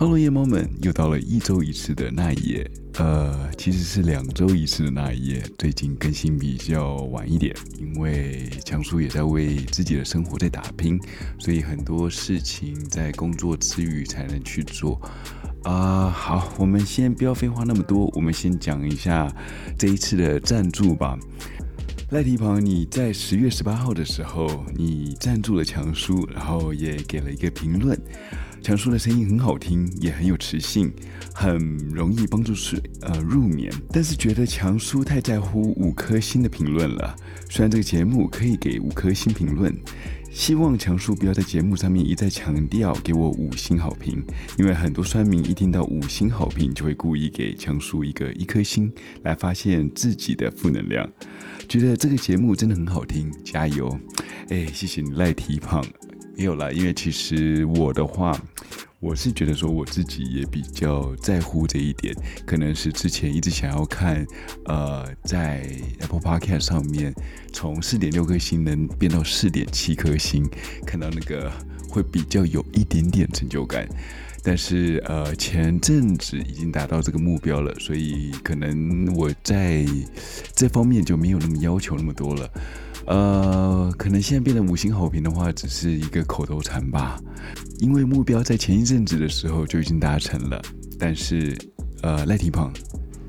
[0.00, 5.42] Hello，夜猫们，又到了一周一次的那一夜，呃，其实是两周一次的那一夜。
[5.58, 11.00] 最近更新比较晚一点，因为强叔也在为自己的生活在打拼，
[11.40, 15.00] 所以很多事情在工作之余才能去做。
[15.64, 19.28] 啊、好，我们先不要废话那么多，我们先讲一下
[19.76, 21.18] 这一次的赞助吧。
[22.10, 28.00] 赖提鹏，你在十月十八号的时候，你赞助了强叔，然后也给了一个评论。
[28.62, 30.92] 强叔的声音很好听，也很有磁性，
[31.32, 31.58] 很
[31.88, 33.72] 容易帮助睡呃入眠。
[33.90, 37.16] 但是觉得强叔太在乎五颗星的评论了。
[37.48, 39.74] 虽然这个节目可以给五颗星评论，
[40.30, 44.22] 希望强叔不要在节目上面一再强调给我五星好评，
[44.58, 51.08] 因为很多酸民一听到五星好评就会故意给强叔一个一颗星，来发现自己的负能量。
[51.68, 53.98] 觉得这个节目真的很好听，加油！
[54.50, 55.82] 哎，谢谢你赖提胖。
[56.38, 58.40] 没有啦，因为其实我的话，
[59.00, 62.14] 我是觉得说我自己也比较在乎这一点，
[62.46, 64.24] 可能是之前一直想要看，
[64.66, 67.12] 呃，在 Apple Podcast 上面
[67.52, 70.48] 从四点六颗星能变到四点七颗星，
[70.86, 71.50] 看到那个
[71.90, 73.88] 会比较有一点点成就感。
[74.44, 79.84] 但是呃，前阵子已经达到这个目标了，所以可能我在
[80.54, 82.48] 这方面就没有那么要求那么多了。
[83.08, 87.18] 呃，可能现在变得五星好评的话，只是一个口头禅吧。
[87.78, 90.60] 因为目标在前一阵子的时候就已经达成了。
[90.98, 91.56] 但是，
[92.02, 92.70] 呃，赖提胖，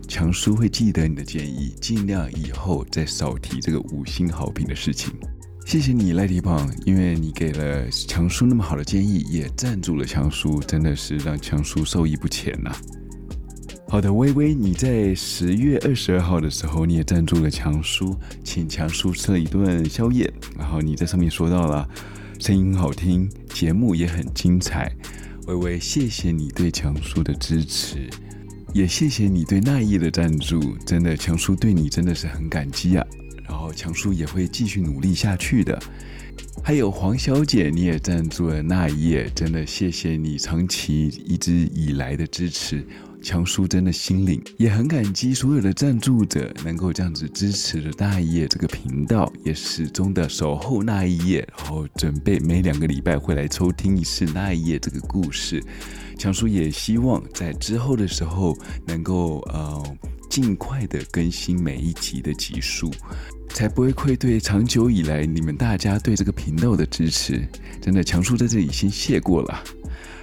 [0.06, 5.14] 强叔会记得你的建议，尽量以后再少提这个五星好评的事情。
[5.66, 12.76] 谢谢你，赖提胖，因为你给了强叔那么好的建议，也赞助了强叔，真的是让强叔受益不浅呐、
[13.92, 20.32] 好的，微微，你在十月二十二号的时候，你也赞助了强叔，请强叔吃了一顿宵夜。
[20.56, 21.90] 然后你在上面说到了，
[22.38, 24.96] 声音好听，节目也很精彩。
[25.48, 28.08] 微微，谢谢你对强叔的支持，
[28.76, 30.78] 也谢谢你对那夜的赞助。
[30.86, 33.04] 真的，强叔对你真的是很感激啊。
[33.44, 35.82] 然后强叔也会继续努力下去的。
[36.64, 42.86] 还有黄小姐，你也赞助了那夜，真的谢谢你长期一直以来的支持。
[43.22, 55.62] 强叔真的心领，也很感激所有的赞助者能够这样子支持着那一夜这个频道，也始终的守候那一夜，然后准备每两个礼拜会来抽听一次那一夜这个故事。
[56.18, 59.98] 强叔也希望在之后的时候能够呃
[60.30, 62.90] 尽快的更新每一集的集数，
[63.50, 67.48] 才不会愧对长久以来你们大家对这个频道的支持。
[67.82, 69.64] 真的，强叔在这里先谢过了，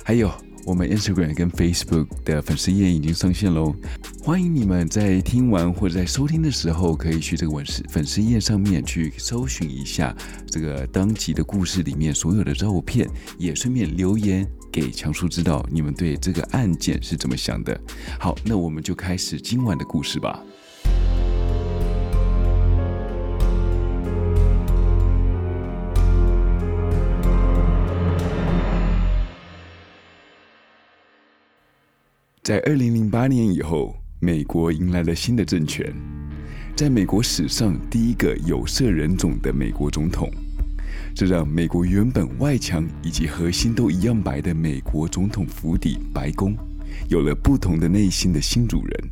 [0.03, 0.31] 还有。
[0.67, 3.73] 我们 Instagram 跟 Facebook 的粉丝页已经上线喽，
[4.21, 10.13] 欢迎你们在听完或者在收听的时候，可以去这个粉丝粉丝页上面去搜寻一下
[10.51, 17.81] 这个当集的故事里面所有的照片，也顺便留言给强叔知道你们对这个案件是怎么想的。
[18.19, 20.43] 好，那我们就开始今晚的故事吧。
[32.47, 35.93] 在二零零八年以后，美国迎来了新的政权，
[36.77, 40.31] 在美国史上第一个有色人种的美国总统，
[41.13, 46.57] 这让美国原本外墙以及核心都一样白的美国总统府邸白宫，
[47.09, 49.11] 有了不同的内心的新主人。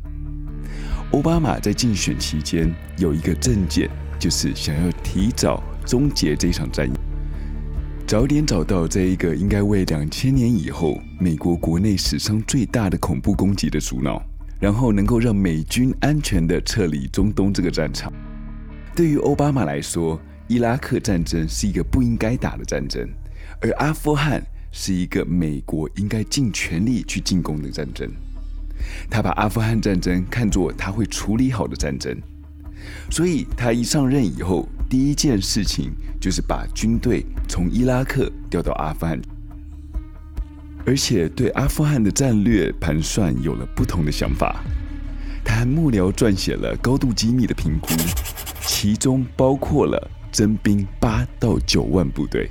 [1.11, 6.93] 奥巴马在竞选期间有一个政见，就是想要提早终结这场战役。
[8.07, 14.21] 早点找到这一个应该为两千年以后美国国内史上最大的恐怖攻击的主脑，
[14.59, 18.13] 然后能够让美军安全的撤离中东这个战场。
[18.95, 23.09] 对于奥巴马来说，伊拉克战争是一个不应该打的战争，
[23.59, 24.39] 而阿富汗
[24.71, 28.07] 是一个美国应该尽全力去进攻的战争。
[29.09, 32.15] 他把阿富汗战争看作他会处理好的战争，
[33.09, 34.69] 所以他一上任以后。
[34.87, 35.91] 第一件事情
[36.25, 39.21] 就是把军队从伊拉克调到阿富汗，
[40.83, 44.63] 而且对阿富汗的战略盘算有了不同的想法。
[45.43, 47.89] 他和幕僚撰写了高度机密的评估，
[48.61, 52.49] 其中包括了征兵八到九万部队。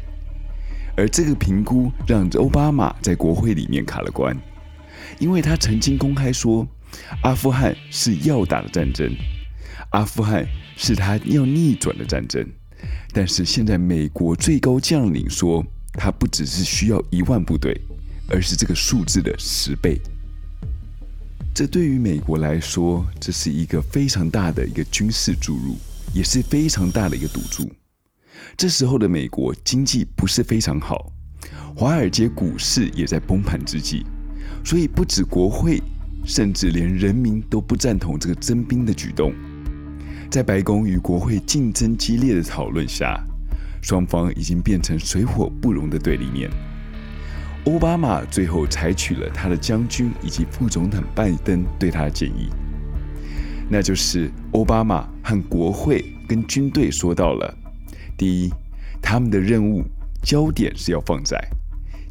[0.97, 4.41] 而这个评估让奥巴马在国会里面卡了关，
[5.19, 6.65] 因为他曾经公开说，
[7.25, 9.13] 阿富汗是要打的战争。
[9.91, 10.47] 阿富汗
[10.77, 12.49] 是他要逆转的战争，
[13.13, 17.81] 但是现在美国最高将领说，他不只是需要一万部队，
[18.29, 20.01] 而是这个数字的十倍。
[21.55, 25.77] 这对于美国来说，这是一个非常大的一个军事注入，
[26.13, 27.71] 也是非常大的一个赌注。
[28.57, 31.13] 这时候的美国经济不是非常好，
[31.77, 34.05] 华尔街股市也在崩盘之际，
[34.65, 35.81] 所以不止国会，
[36.25, 39.33] 甚至连人民都不赞同这个征兵的举动。
[40.35, 43.23] 在白宫与国会竞争激烈的讨论下，
[43.81, 46.51] 双方已经变成水火不容的对立面。
[47.67, 52.49] 奥巴马最后采取了他的将军以及副总统拜登对他的建议，
[53.71, 57.57] 那就是奥巴马和国会跟军队说到了：
[58.19, 58.53] 第一，
[59.01, 59.85] 他们的任务
[60.21, 61.39] 焦点是要放在；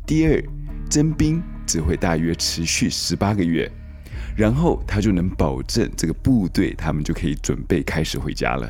[0.08, 0.42] 第二，
[0.90, 3.70] 征兵只会大约持续十八个月。
[4.36, 8.70] 然后他就能保证这个部队，他们就可以准备开始回家了。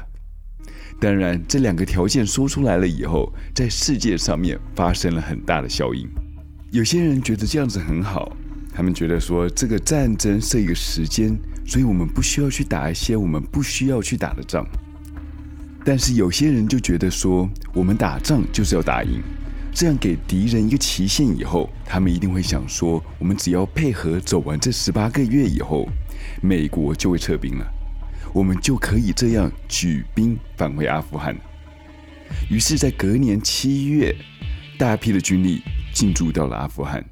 [1.00, 6.08] 当然，这两个条件说出来了以后，在世界上面发生了很大的效应。
[6.72, 8.36] 有些人觉得这样子很好，
[8.74, 14.66] 他们觉得说这个战争设一个时间，所以我们不需要去打一些我们不需要去打的仗。
[15.84, 19.22] 但是有些人就觉得说，我们打仗就是要打赢。
[19.74, 25.90] 这样给敌人一个期限以后，他们一定会想说：我们只要配合走完这十八个月以后，
[26.44, 27.66] 美国就会撤兵了，
[28.34, 31.36] 我们就可以这样举兵返回阿富汗。
[32.52, 34.16] 于是，在隔年七月，
[34.78, 37.04] 大批的军力进驻到了阿富汗，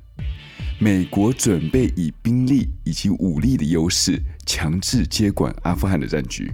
[0.80, 6.52] 美国准备以兵力以及武力的优势，强制接管阿富汗的战局。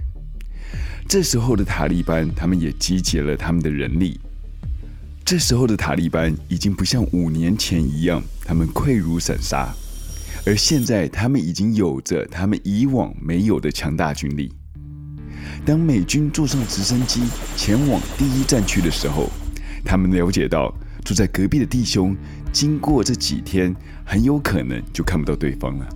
[1.06, 4.18] 这时候的塔利班，他们也集结了他们的人力。
[5.30, 9.68] 这时候的塔利班已经不像五年前一样，他们溃如散沙，
[10.46, 14.50] 而现在他们已经有着他们以往没有的强大军力。
[15.66, 17.24] 当美军坐上直升机
[17.58, 19.28] 前往第一战区的时候，
[19.84, 22.16] 他们了解到住在隔壁的弟兄，
[22.50, 23.76] 经过这几天
[24.06, 25.86] 很有可能就看不到对方了。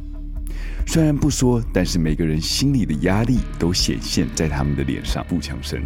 [0.86, 5.82] 虽然不说，但是每个人心里的压力都显现在他们的脸上，步枪声。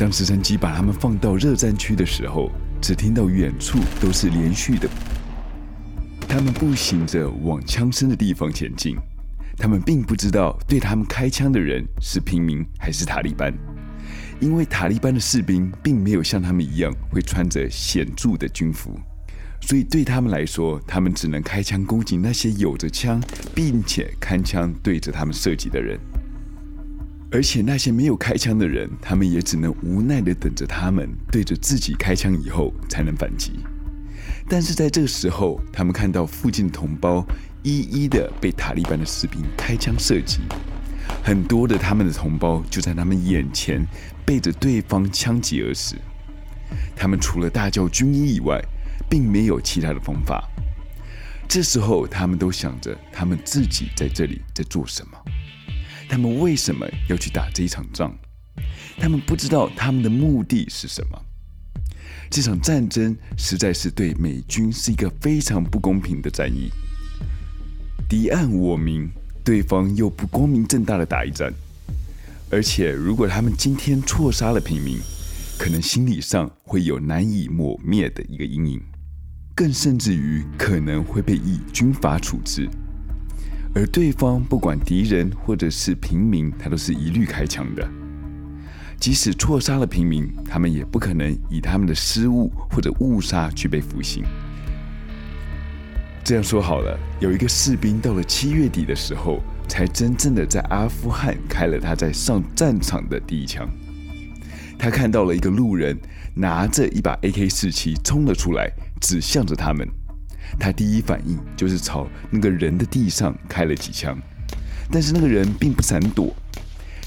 [0.00, 2.50] 当直升机把他们放到热战区的时候，
[2.80, 4.88] 只听到远处都是连续的。
[6.26, 8.96] 他们步行着往枪声的地方前进，
[9.58, 13.52] 他们并不知道对他们开枪的人是平民还是塔利班，
[14.40, 18.98] 因为塔利班的士兵并没有像他们一样会穿着显著的军服，
[19.60, 23.22] 所以对他们来说，他们只能开枪攻击那些有着枪
[23.54, 26.00] 并且开枪对着他们射击的人。
[27.32, 33.52] 而且那些没有开枪的人，他们也只能无奈地等着他们对着自己开枪以后才能反击。
[34.48, 37.24] 但是在这个时候，他们看到附近的同胞
[37.62, 40.40] 一一的被塔利班的士兵开枪射击，
[41.22, 43.86] 很多的他们的同胞就在他们眼前
[44.26, 45.94] 被着对方枪击而死。
[46.96, 48.60] 他们除了大叫军医以外，
[49.08, 50.48] 并没有其他的方法。
[51.48, 55.18] 这时候，他们都想着他们自己在这里在做什么。
[56.10, 58.12] 他们为什么要去打这一场仗？
[58.98, 61.16] 他们不知道他们的目的是什么。
[62.28, 66.68] 这场战争实在是对美军是一个非常不公平的战役。
[68.08, 69.08] 敌暗我明，
[69.44, 71.54] 对方又不光明正大的打一战，
[72.50, 74.98] 而且如果他们今天错杀了平民，
[75.56, 78.82] 可能心理上会有难以抹灭的一个阴影，
[79.54, 82.68] 更甚至于可能会被以军法处置。
[83.74, 87.88] 而对方不管敌人或者是平民，他都是一律开枪的。
[88.98, 94.24] 即使错杀了平民，他们也不可能以他们的失误或者误杀去被服刑。
[96.22, 103.68] 这样说好了，有一个士兵到了七月底的时候，才真正的在阿富汗开了他在上战场的第一枪。
[104.78, 105.98] 他看到了一个路人
[106.34, 109.88] 拿着一把 AK-47 冲了出来，指向着他们。
[110.58, 114.18] 他第一反应就是朝那个人的地上开了几枪，
[114.90, 116.34] 但是那个人并不闪躲。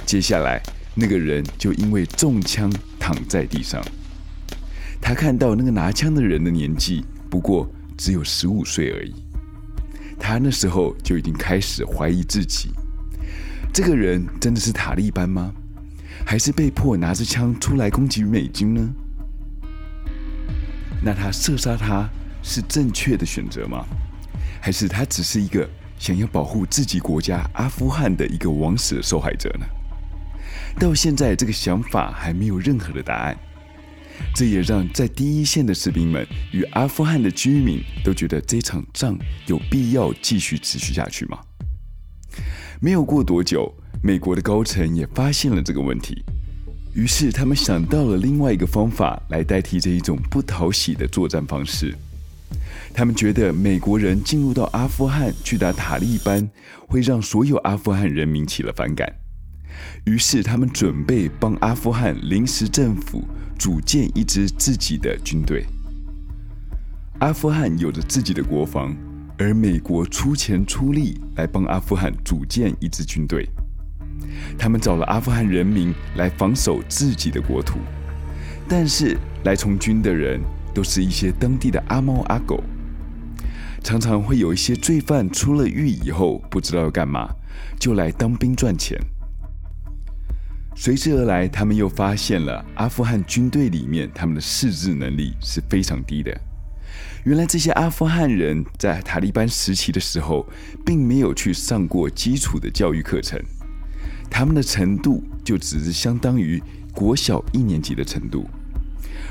[0.05, 0.61] 接下来，
[0.95, 3.83] 那个人就因为中枪躺在地上。
[5.01, 9.13] 他看到那个拿枪的人的年纪不过只有十五岁而已。
[10.19, 12.71] 他那时候就已经开始怀疑自己：
[13.73, 15.51] 这个人真的是塔利班吗？
[16.25, 18.89] 还是被迫拿着枪出来攻击美军呢？
[21.01, 22.07] 那他射杀他，
[22.43, 23.83] 是正确的选择吗？
[24.61, 29.65] 还是他只是一个想要保护自己国家阿富汗的一个枉死的受害者呢？
[30.79, 33.37] 到现在，这个想法还没有任何的答案。
[34.35, 41.39] 这也让在第一线的士兵们与阿富汗的居民都觉得这场仗有必要继续持续下去吗？
[42.79, 43.73] 没有过多久，
[44.03, 46.23] 美国的高层也发现了这个问题，
[46.93, 51.95] 于是他们想到了另外一个方法来代替这一种不讨喜的作战方式。
[52.93, 56.49] 他们觉得美国人进入到阿富汗去打塔利班，
[56.87, 59.11] 会让所有阿富汗人民起了反感，
[60.05, 63.23] 于是他们准备帮阿富汗临时政府
[63.57, 65.65] 组建一支自己的军队。
[67.19, 68.95] 阿富汗有着自己的国防，
[69.37, 73.47] 而美国出钱出力来帮阿富汗组建一支军队。
[74.57, 77.79] 他们找了阿富汗人民来防守自己的国土，
[78.67, 80.41] 但是来从军的人
[80.73, 82.63] 都是一些当地的阿猫阿狗，
[83.83, 87.29] 常常会有一些罪犯出了狱以后不知道要干嘛，
[87.79, 88.99] 就来当兵赚钱。
[90.75, 96.35] 随之而来，他们又发现了阿富汗军队里面他们的识字能力是非常低的。
[97.25, 100.45] 原来这些阿富汗人在塔利班时期的时候，
[100.83, 103.39] 并没有去上过基础的教育课程。
[104.29, 106.61] 他们的程度就只是相当于
[106.91, 108.49] 国小一年级的程度，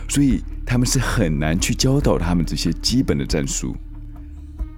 [0.09, 3.77] 所以他们是很难去教导他们这些基本的战术。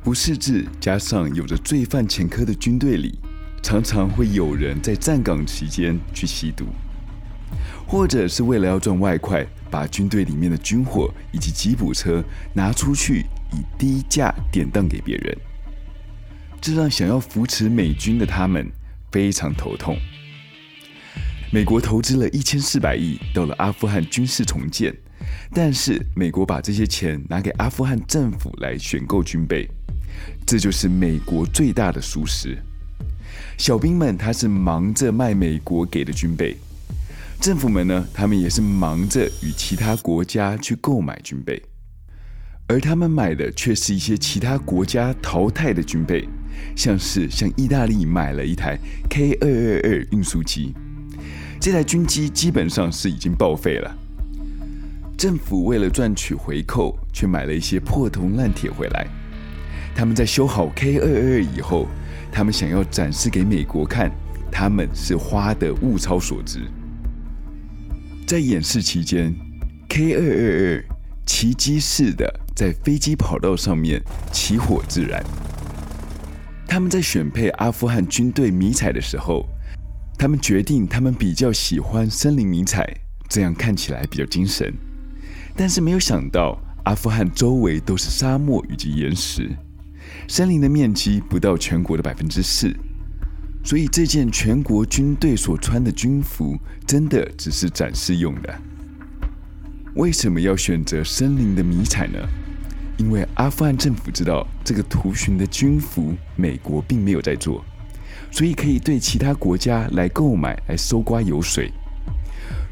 [0.03, 3.19] 不识字加上有着罪犯前科的军队里，
[3.63, 6.67] 常常会有人在站岗期间去吸毒，
[7.87, 15.37] 或者是为了要赚外快，把军队里面的军火以及吉普车拿出去以低价典当给别人，
[16.61, 18.71] 这让想要扶持美军的他们
[19.11, 19.97] 非常头痛。
[21.51, 24.95] 美国投资了一千四百亿到了阿富汗军事重建，
[25.53, 29.69] 但是美国把这些钱拿给阿富汗政府来选购军备，
[30.47, 32.59] 这就是美国最大的疏失。
[33.57, 36.57] 小兵们他是忙着卖美国给的军备，
[37.41, 41.63] 政府们呢，他们也是忙着与其他国家去购买军备，
[42.67, 46.29] 而他们买的却是一些其他国家淘汰的军备，
[46.75, 48.79] 像是向意大利买了一台
[49.09, 50.75] K 二二二运输机。
[51.61, 53.97] 这台军机基本上是已经报废了。
[55.17, 59.07] 政府为了赚取回扣，却买了一些破铜烂铁回来。
[59.95, 61.87] 他们在修好 K 二二二以后，
[62.33, 64.11] 他们想要展示给美国看，
[64.51, 66.61] 他们是花的物超所值。
[68.27, 69.35] 在演示期间
[69.89, 70.85] ，K 二二二
[71.27, 74.03] 奇迹似的在飞机跑道上面
[74.33, 75.25] 起火自燃。
[76.67, 79.47] 他们在选配阿富汗军队迷彩的时候。
[80.17, 82.89] 他们决定，他们比较喜欢森林迷彩，
[83.29, 84.73] 这样看起来比较精神。
[85.57, 89.51] 但是没有想到，阿富汗周围都是沙漠以及岩石，
[90.29, 92.75] 森林的面积不到全国的百分之四，
[93.63, 98.55] 所以这件全国军队所穿的军服，真的只是展示用的。
[99.95, 102.19] 为什么要选择森林的迷彩呢？
[102.97, 107.65] 因为阿富汗政府知道，这个图形的军服，美国并没有在做。
[108.31, 111.73] 所以可以对其他国家来购买，来搜刮油水，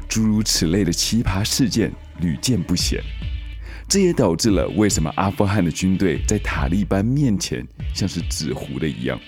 [0.09, 3.01] 诸如此类的奇葩事件屡见不鲜。
[3.87, 9.19] 这也导致了为什么阿富汗的军队在塔利班面前像是纸糊的一样。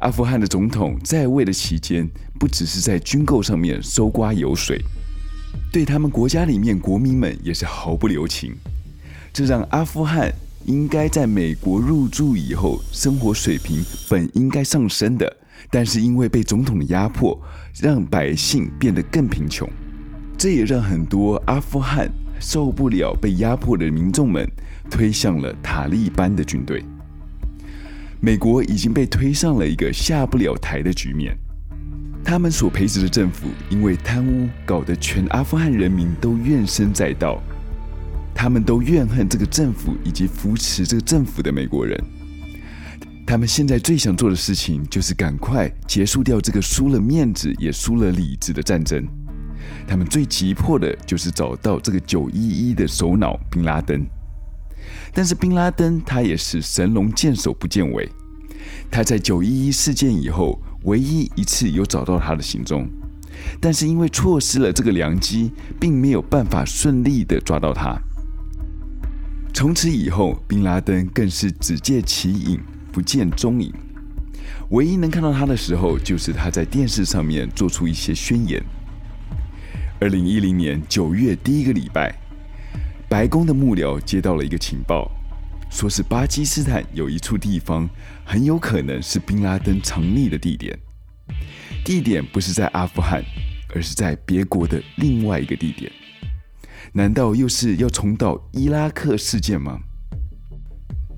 [0.00, 4.80] 阿富汗的总统在位的期间，不只是在军购上面搜刮油水，
[5.72, 8.54] 对他们国家里面国民们也是毫不留情，
[9.32, 10.32] 这让阿富汗。
[10.66, 15.30] 应该在美国入驻以后，生活水平本应该上升的，
[15.70, 17.38] 但是因为被总统的压迫，
[17.78, 19.68] 让百姓变得更贫穷。
[20.44, 22.06] 这也让很多阿富汗
[22.38, 24.46] 受不了被压迫的民众们，
[24.90, 26.84] 推向了塔利班的军队。
[28.20, 31.34] 美国已经被推上了一个下不了台的局面。
[32.22, 37.42] 他们所培植的政府，因为贪污，搞得全阿富汗人民都怨声载道。
[38.34, 41.98] 他们都怨恨这个政府以及扶持这个政府的美国人。
[43.26, 49.02] 他们现在最想做的事情就是赶快结束掉这个输了面子也输了里子的战争。
[49.86, 54.04] 他们最急迫的就是找到这个九一一的首脑宾拉登。
[55.12, 58.10] 但是宾拉登他也是神龙见首不见尾，
[58.90, 62.88] 他在九一一事件以后唯一一次有找到他的行踪，
[63.60, 67.96] 但是因为错失了这个良机，并没有办法顺利的抓到他。
[69.52, 73.72] 从此以后，宾拉登更是只见其影，不见踪影。
[74.70, 78.60] 唯一能看到他的时候，就是他在电视上面做出一些宣言。
[80.00, 82.12] 二零一零年九月第一个礼拜，
[83.08, 85.08] 白宫的幕僚接到了一个情报，
[85.70, 87.88] 说是巴基斯坦有一处地方
[88.24, 90.76] 很有可能是宾拉登藏匿的地点。
[91.84, 93.22] 地点不是在阿富汗，
[93.72, 95.90] 而是在别国的另外一个地点。
[96.92, 99.78] 难道又是要重蹈伊拉克事件吗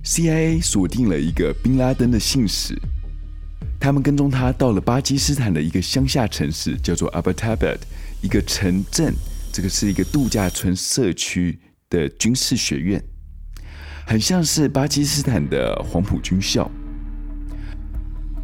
[0.04, 2.78] ？CIA 锁定了一个宾拉登的信使，
[3.80, 7.78] 他们跟踪他到了巴基斯坦的一个乡下城市，叫做 Abbottabad，
[8.23, 9.14] 一个城镇，
[9.52, 11.58] 这个是一个度假村社区
[11.90, 13.02] 的军事学院，
[14.06, 16.70] 很像是巴基斯坦的黄埔军校。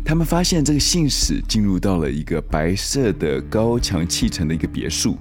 [0.04, 5.16] 他们发现这个信使进入到了一个白色的高墙砌成的一个别墅。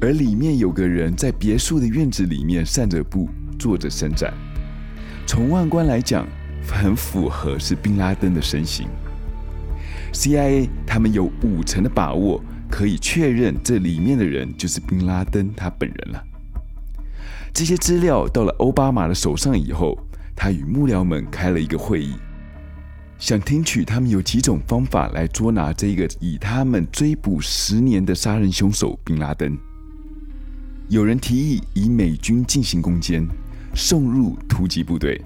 [0.00, 4.32] 而里面有个人在别墅的院子里面散着步，做着伸展。
[5.26, 6.26] 从外观来讲，
[6.66, 8.88] 很符合是宾拉登的身形。
[10.12, 16.24] CIA 他们有五成的把握可以确认这里面的人就是宾拉登他本人了。
[17.52, 19.98] 这些资料到了欧巴马的手上以后，
[20.36, 22.14] 他与幕僚们开了一个会议，
[23.18, 29.58] 想听取他们有几种方法来捉拿这个以他们追捕十年的杀人凶手宾拉登。
[30.88, 33.26] 有人提议以美军进行攻坚，
[33.74, 35.20] 送入突击部队。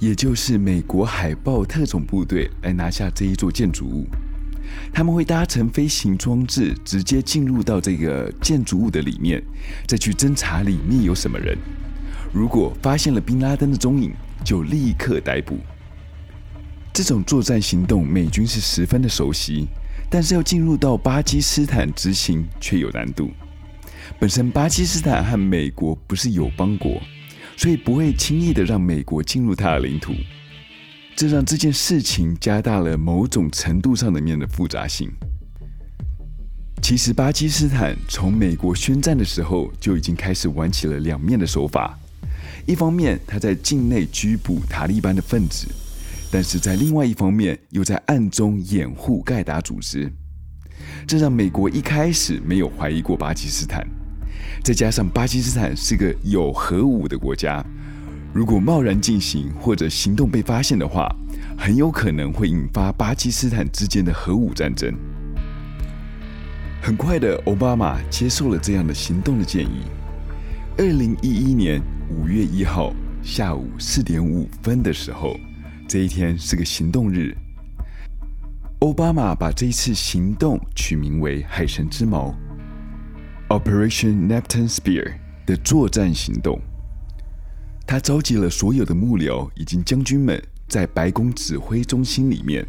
[0.00, 4.06] 也就是美国海豹特种部队来拿下这一座建筑物，
[4.92, 9.42] 他们会搭乘飞行装置直接进入到这个建筑物的里面，
[9.86, 11.56] 再去侦查里面有什么人。
[12.32, 14.12] 如果发现了宾拉登的踪影，
[14.44, 15.58] 就立刻逮捕。
[16.92, 19.66] 这种作战行动，美军是十分的熟悉，
[20.10, 23.30] 但是要进入到巴基斯坦执行却有难度。
[24.18, 27.00] 本身巴基斯坦和美国不是友邦国。
[27.56, 30.12] 所以不会轻易的让美国进入他的领土，
[31.16, 35.10] 这让这件事情加大了某种程度上的面的复杂性。
[36.82, 41.98] 其实巴基斯坦从美国宣战的时候就已经开始玩起了两面的手法，
[42.66, 45.66] 一方面他在境内拘捕塔利班的分子，
[46.30, 50.12] 但是在另外一方面又在暗中掩护盖达组织，
[51.06, 53.86] 这让美国一开始没有怀疑过巴基斯坦。
[54.62, 57.64] 再加上巴基斯坦是个有核武的国家，
[58.34, 61.08] 如果贸然进行或者行动被发现的话，
[61.56, 64.92] 很有可能会引发巴基斯坦之间的核武战争。
[66.82, 69.84] 很快的，奥巴马接受了这样的行动的建议。
[70.76, 75.38] 二零一一年五月一号下午四点五分的时候，
[75.86, 77.32] 这一天是个行动日。
[78.80, 82.34] 奥巴马把这一次行动取名为“海神之矛”。
[83.48, 85.12] Operation Neptune Spear
[85.46, 86.60] 的作战行动，
[87.86, 92.66] 他召集了所有的幕僚以及将军们，在白宫指挥中心里面，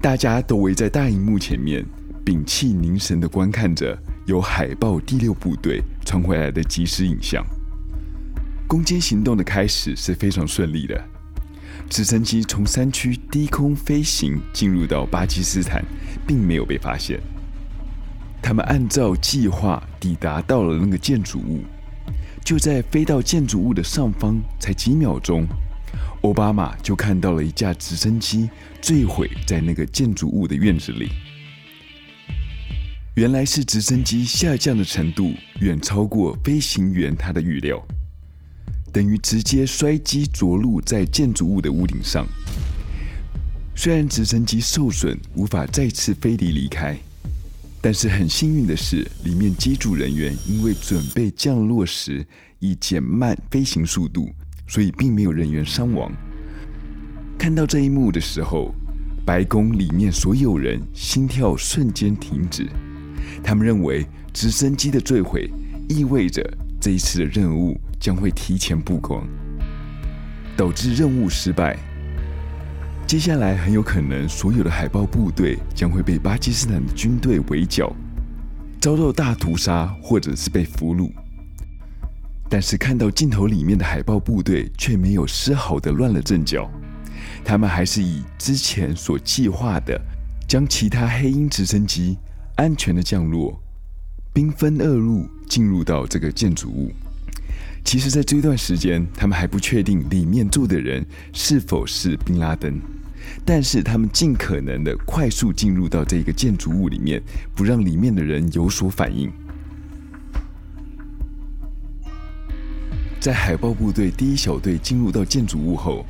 [0.00, 1.84] 大家都围在大荧幕前面，
[2.24, 7.44] 屏气凝神的观看着由海豹第六部队传回来的即时影像。
[8.68, 11.02] 攻坚行动的开始是非常顺利的，
[11.90, 15.84] 直升机从山区低空飞行进入到巴基斯坦，
[16.26, 17.18] 并没有被发现。
[18.40, 21.64] 他们按照计划抵达到了那个建筑物，
[22.48, 25.46] 就在飞到建筑物的上方，才几秒钟，
[26.22, 28.48] 奥巴马就看到了一架直升机
[28.80, 31.10] 坠毁在那个建筑物的院子里。
[33.16, 37.86] 原来是直升机下降的程度远超过飞行员他的预料，
[38.90, 42.26] 等于直接摔机着陆在建筑物的屋顶上。
[43.76, 46.98] 虽然直升机受损，无法再次飞离离开。
[47.80, 52.26] 但是很幸运的是，里面机组人员因为准备降落时
[52.58, 54.28] 以减慢飞行速度，
[54.66, 56.12] 所以并没有人员伤亡。
[57.38, 58.74] 看到这一幕的时候，
[59.24, 62.66] 白宫里面所有人心跳瞬间停止。
[63.44, 65.48] 他们认为直升机的坠毁
[65.88, 66.42] 意味着
[66.80, 69.24] 这一次的任务将会提前曝光，
[70.56, 71.78] 导致任务失败。
[73.08, 77.90] 接下来很有可能，所有的海豹部队将会被巴基斯坦的军队围剿，
[78.78, 81.10] 遭到大屠杀，或者是被俘虏。
[82.50, 86.70] 但是看到镜头里面的海豹部队却没有丝毫的乱了阵脚，
[87.42, 89.98] 他们还是以之前所计划的，
[90.46, 92.18] 将其他黑鹰直升机
[92.56, 93.58] 安全的降落，
[94.34, 96.92] 兵分二路进入到这个建筑物。
[97.82, 102.78] 其实，在这段时间，他们还不确定里面住的人是否是宾拉登。
[103.44, 107.22] 但是他们尽可能的快速进入到这个建筑物里面，
[107.54, 109.30] 不让里面的人有所反应。
[113.20, 116.06] 在海豹部队第一小队进入到建筑物后，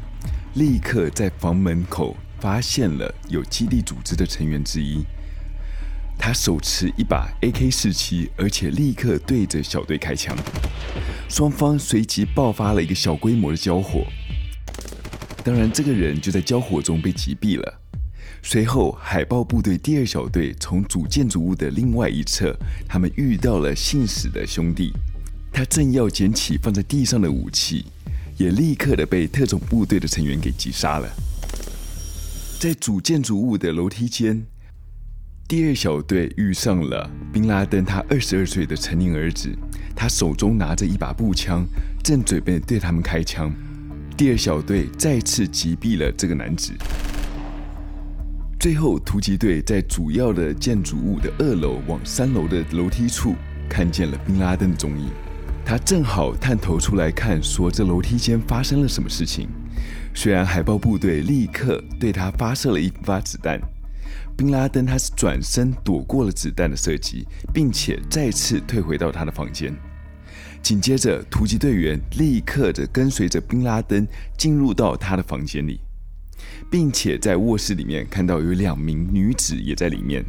[0.55, 5.03] 立刻在房门口发现了有基地组织的成员之一，
[6.19, 10.37] 他手持一把 AK-47，而且立刻对着小队开枪，
[11.29, 14.05] 双方随即爆发了一个小规模的交火。
[15.49, 17.81] 当然，这个人就在交火中被击毙了。
[18.43, 22.55] 随后，海豹部队第二小队从主建筑物的另外一侧，
[22.87, 24.93] 他们遇到了姓史的兄弟，
[25.51, 27.87] 他正要捡起放在地上的武器，
[28.37, 31.09] 也立刻的被特种部队的成员给击杀了。
[32.61, 34.45] 在主建筑物的楼梯间，
[35.49, 39.49] 第二小队遇上了宾拉登他二十二岁的成年儿子，
[39.97, 41.65] 他手中拿着一把步枪，
[42.05, 43.51] 正准备对他们开枪。
[44.19, 46.73] 第二小队再次击毙了这个男子。
[48.59, 53.37] 最后，突击队在主要的建筑物的二楼往三楼的楼梯处
[53.71, 55.09] 看见了宾拉登的踪影。
[55.65, 59.49] 他正好探头出来看，说这楼梯间发生了什么事情。
[60.13, 63.61] 虽然海豹部队立刻对他发射了一发子弹，
[64.37, 69.73] 宾拉登他是转身躲过了子弹的射击，并且再次退回到他的房间。
[70.63, 75.81] 紧接着，突击队员立刻的跟随着宾拉登进入到他的房间里，
[76.71, 80.25] 并且在卧室里面看到有两名女子也在里面。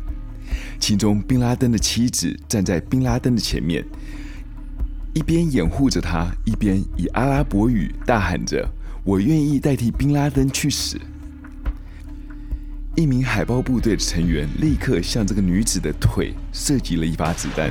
[0.79, 3.85] 其中，宾拉登的妻子站在宾拉登的前面，
[5.13, 8.67] 一边掩护着他，一边以阿拉伯语大喊着
[9.03, 10.97] ：“我愿意代替宾拉登去死。”
[12.95, 17.69] 一名海豹部队的成员立刻向这个女子的腿射击了一发子弹，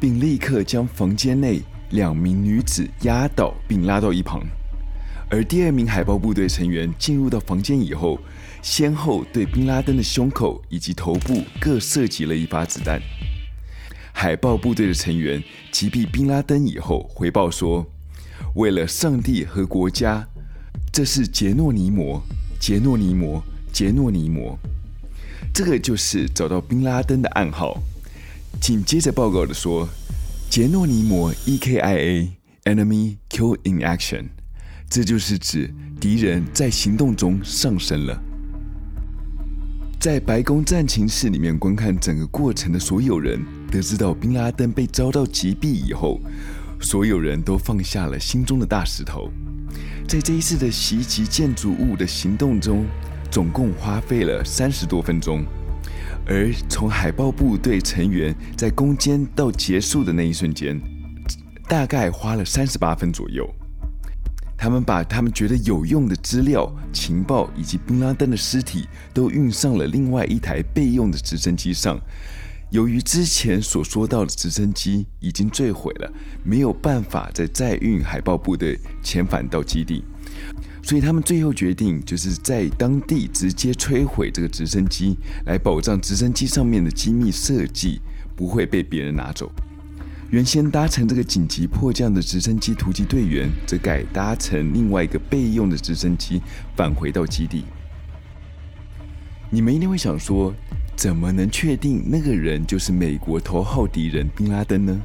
[0.00, 1.60] 并立刻将房间内
[1.90, 4.40] 两名女子压倒并拉到一旁。
[5.28, 8.18] 而第二名海豹部队成员进入到房间以后，
[8.62, 13.00] 先后对宾拉登的胸口以及头部各射击了一发子弹。
[14.12, 17.86] 海豹部队的成员击毙宾拉登以后，回报说
[18.56, 20.26] ：“为了上帝和国家，
[20.92, 22.20] 这是杰诺尼摩，
[22.58, 24.58] 杰诺尼摩，杰诺尼摩。”
[25.54, 27.80] 这个就是找到宾拉登的暗号。
[28.60, 29.88] 紧接着报告的说
[30.50, 34.30] ：“杰诺尼摩 （EKIA），Enemy Kill in Action。”
[34.90, 38.20] 这就是指敌人在行动中上升了。
[40.00, 46.20] 在白宫战情室里面观看整个过程的所有人，得知到宾拉登被遭到击毙以后，
[46.80, 49.30] 所有人都放下了心中的大石头。
[50.08, 52.84] 在这一次的袭击建筑物的行动中，
[53.30, 55.44] 总共花费了三十多分钟，
[56.30, 60.80] 而从海豹部队成员在攻坚到结束的那一瞬间，
[61.68, 63.44] 大概花了三十八分左右。
[64.56, 72.00] 他们把他们觉得有用的资料、情报以及宾拉登的尸体都运上了另外一台备用的直升机上。
[72.70, 76.12] 由于之前所说到的直升机已经坠毁了，
[76.44, 80.04] 没有办法再载运海豹部队遣返到基地，
[80.82, 85.16] 所以他们最后决定就是在当地直接摧毁这个直升机，
[85.46, 88.00] 来保障直升机上面的机密设计
[88.34, 89.50] 不会被别人拿走。
[90.30, 96.40] 原先搭乘这个紧急迫降的直升机突击队员，则改搭乘另外一个备用的直升机
[96.76, 97.64] 返回到基地。
[99.50, 100.54] 你们一定会想说，
[100.96, 105.00] 怎么能确定那个人就是美国头号敌人宾拉登呢？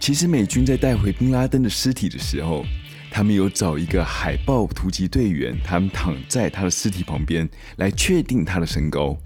[0.00, 2.64] 其实美军在带回宾拉登的尸体的时候，
[3.10, 9.16] 他们有找一个海豹突击队员，他们躺在他的尸体旁边来确定他的身高。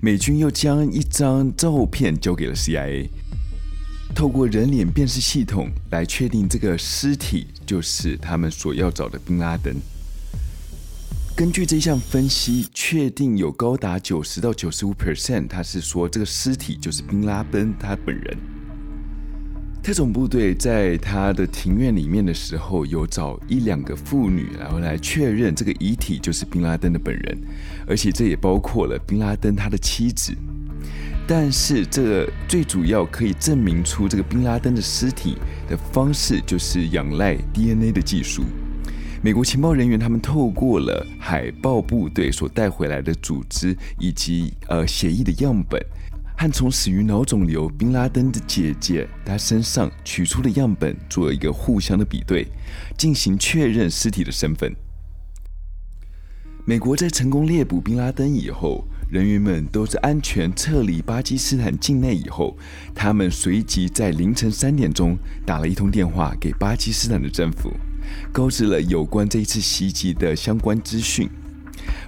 [0.00, 3.08] 美军又将一张照片交给了 CIA。
[4.14, 9.74] 透过人脸辨识系统来确定这个尸体就是他们所要找的宾拉登。
[11.34, 18.36] 根据这项分析，确定有高达九十到九十五 percent，他是说这个尸体就是宾拉登他本人。
[19.82, 27.38] 特种部队在他的庭院里面的时候，有找一两个妇女，然后来确认这个遗体就是宾拉登的本人，
[27.88, 30.32] 而且这也包括了宾拉登他的妻子。
[31.26, 35.36] 但是，这个最主要可以证明出这个宾拉登的尸体
[35.68, 38.44] 的方式，就是仰赖 DNA 的技术。
[39.20, 45.80] 美国情报人员他们透过了海豹部队所带回来的组织以及呃血液的样本，
[46.42, 52.48] 和从死于脑肿瘤宾拉登的姐姐她身上取出的样本做了一个互相的比对，
[52.98, 54.74] 进行确认尸体的身份。
[56.64, 58.84] 美国在成功猎捕宾拉登以后。
[59.08, 62.56] 人员们都是安全撤离巴基斯坦境内以后，
[62.94, 67.70] 他们随即在凌晨三点钟打了一通电话给巴基斯坦的政府，
[68.32, 71.28] 告知了有关这一次袭击的相关资讯。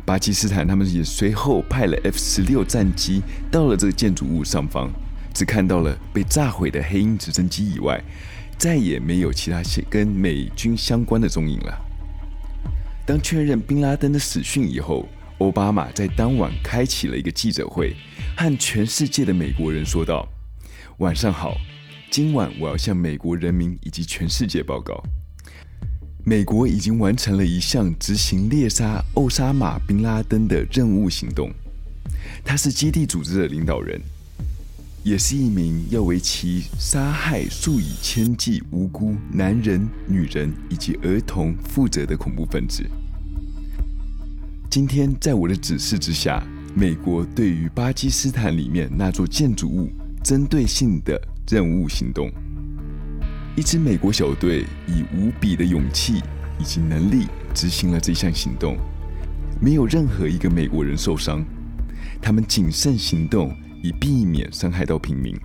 [0.05, 4.91] 巴基斯坦他们也随后派了 F 十六战机到了这个建筑物上方，
[5.33, 8.03] 只看到了被炸毁的黑鹰直升机以外，
[8.59, 11.79] 再也没有其他跟美军相关的踪影了。
[13.07, 15.09] 当确认宾拉登的死讯以后，
[15.39, 17.95] 奥巴马在当晚开启了一个记者会，
[18.37, 20.27] 和全世界的美国人说道
[20.99, 21.57] ：“晚上好，
[22.11, 25.03] 今晚我要向美国人民以及全世界报告，
[26.27, 31.51] 美国已经完成了一项执行猎杀奥沙马·宾拉登的任务行动。
[32.43, 34.01] 他是基地组织的领导人，
[35.03, 42.83] 也是一名要为其杀害数以千计无辜男人、女人以及儿童负责的恐怖分子。”
[44.71, 46.43] 今天，在我的指示之下，
[46.75, 49.91] 美国对于巴基斯坦里面那座建筑物
[50.23, 52.33] 针对性的任务行动，
[53.57, 56.21] 一支美国小队以无比的勇气
[56.59, 58.77] 以及能力执行了这项行动，
[59.61, 61.45] 没有任何一个美国人受伤。
[62.21, 65.37] 他们谨慎行动，以避免伤害到平民。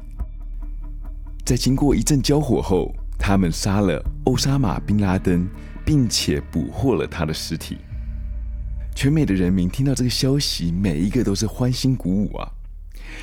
[1.46, 5.48] 在经过一阵交火后，他们杀了欧沙马·宾拉登，
[5.86, 7.78] 并且捕获了他的尸体。
[8.96, 12.52] 全美的人民听到这个消息，每一个都是欢欣鼓舞啊！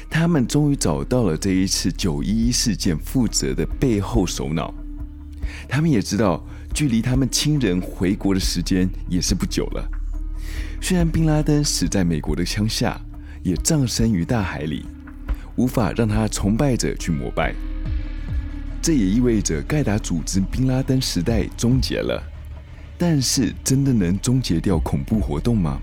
[0.08, 4.72] 他们终于找到了这一次九一一事件负责的背后首脑。
[5.68, 9.88] 他们也知道，距离他们亲人回国的时间也是不久了。
[10.80, 13.00] 虽然宾拉登死在美国的乡下，
[13.42, 14.84] 也葬身于大海里，
[15.56, 17.54] 无法让他崇拜者去膜拜。
[18.82, 22.22] 这也意味着盖达组织宾拉登时代终结了，
[22.96, 25.80] 但是真的能终结掉恐怖活动吗？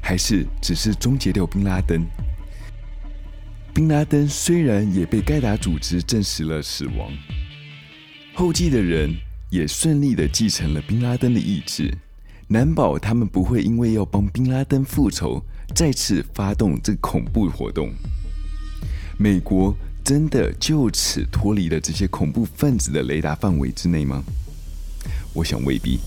[0.00, 2.06] 还是只是终结掉宾拉登？
[3.74, 7.12] 宾拉登虽然也被盖达组织证实了死亡，
[8.34, 9.14] 后继的人
[9.50, 11.92] 也顺利的继承了宾拉登的意志，
[12.48, 15.42] 难保他们不会因为要帮宾拉登复仇，
[15.74, 17.92] 再次发动这恐怖活动。
[19.18, 19.76] 美国。
[20.04, 24.24] 真的就此脱离了这些恐怖分子的雷达范围之内吗？
[25.34, 26.00] 我想未必。